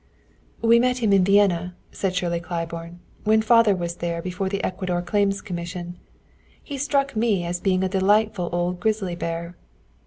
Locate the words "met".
0.79-0.97